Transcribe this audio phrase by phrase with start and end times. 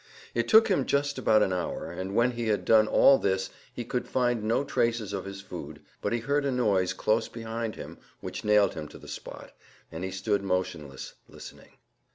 [0.33, 3.85] It took him just about an hour, and when he had done all this he
[3.85, 7.99] could find no traces of his food, but he heard a noise close behind him
[8.19, 9.51] which nailed him to the spot,
[9.91, 11.73] and he stood motionless, listening.